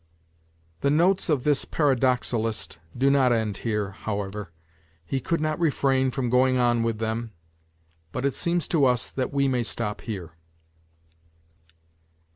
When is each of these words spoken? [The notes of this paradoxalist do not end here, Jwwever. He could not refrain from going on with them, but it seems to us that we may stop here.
[The 0.79 0.89
notes 0.89 1.29
of 1.29 1.43
this 1.43 1.63
paradoxalist 1.63 2.79
do 2.97 3.11
not 3.11 3.31
end 3.31 3.57
here, 3.57 3.97
Jwwever. 4.05 4.47
He 5.05 5.19
could 5.19 5.39
not 5.39 5.59
refrain 5.59 6.09
from 6.09 6.31
going 6.31 6.57
on 6.57 6.81
with 6.81 6.97
them, 6.97 7.33
but 8.11 8.25
it 8.25 8.33
seems 8.33 8.67
to 8.69 8.85
us 8.85 9.11
that 9.11 9.31
we 9.31 9.47
may 9.47 9.61
stop 9.61 10.01
here. 10.01 10.31